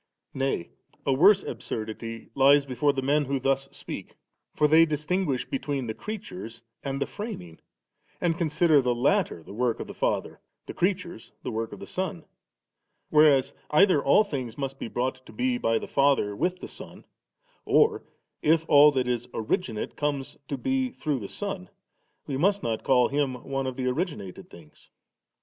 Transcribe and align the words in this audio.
Nay 0.33 0.71
a 1.05 1.13
worse 1.13 1.43
absurdity 1.43 2.31
lies 2.33 2.65
before 2.65 2.91
the 2.91 3.03
men 3.03 3.25
who 3.25 3.39
thus 3.39 3.69
speak; 3.71 4.15
for 4.55 4.67
they 4.67 4.83
distinguish 4.83 5.43
3 5.43 5.49
between 5.51 5.85
the 5.85 5.93
creatures 5.93 6.63
and 6.81 6.99
the 6.99 7.05
framing; 7.05 7.59
and 8.19 8.35
consider 8.35 8.81
the 8.81 8.95
latter 8.95 9.43
the 9.43 9.53
work 9.53 9.79
of 9.79 9.85
the 9.85 9.93
Father, 9.93 10.41
the 10.65 10.73
creatures 10.73 11.33
the 11.43 11.51
work 11.51 11.71
of 11.71 11.79
the 11.79 11.85
Son; 11.85 12.25
whereas 13.11 13.53
either 13.69 14.03
all 14.03 14.23
things 14.23 14.57
must 14.57 14.79
be 14.79 14.87
brought 14.87 15.23
to 15.27 15.31
be 15.31 15.59
by 15.59 15.77
the 15.77 15.87
Father 15.87 16.35
with 16.35 16.61
the 16.61 16.67
Son, 16.67 17.05
or 17.63 18.01
if 18.41 18.65
all 18.67 18.89
that 18.91 19.07
is 19.07 19.29
originate 19.35 19.95
comes 19.95 20.35
to 20.47 20.57
be 20.57 20.89
through 20.89 21.19
the 21.19 21.29
Son, 21.29 21.69
we 22.25 22.37
must 22.37 22.63
not 22.63 22.83
call 22.83 23.09
Him 23.09 23.35
one 23.43 23.67
of 23.67 23.75
the 23.75 23.85
originated 23.85 24.49
things. 24.49 24.89